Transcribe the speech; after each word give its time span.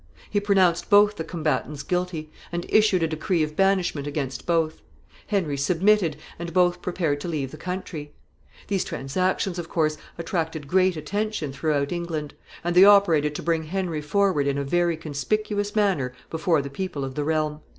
He 0.31 0.39
pronounced 0.39 0.89
both 0.89 1.17
the 1.17 1.23
combatants 1.23 1.83
guilty, 1.83 2.31
and 2.51 2.65
issued 2.69 3.03
a 3.03 3.07
decree 3.07 3.43
of 3.43 3.55
banishment 3.55 4.07
against 4.07 4.47
both. 4.47 4.81
Henry 5.27 5.57
submitted, 5.57 6.17
and 6.39 6.53
both 6.55 6.81
prepared 6.81 7.21
to 7.21 7.27
leave 7.27 7.51
the 7.51 7.57
country. 7.57 8.11
These 8.67 8.83
transactions, 8.83 9.59
of 9.59 9.69
course, 9.69 9.99
attracted 10.17 10.67
great 10.67 10.97
attention 10.97 11.53
throughout 11.53 11.91
England, 11.91 12.33
and 12.63 12.75
they 12.75 12.83
operated 12.83 13.35
to 13.35 13.43
bring 13.43 13.65
Henry 13.65 14.01
forward 14.01 14.47
in 14.47 14.57
a 14.57 14.63
very 14.63 14.97
conspicuous 14.97 15.75
manner 15.75 16.13
before 16.31 16.63
the 16.63 16.71
people 16.71 17.03
of 17.05 17.13
the 17.13 17.23
realm. 17.23 17.61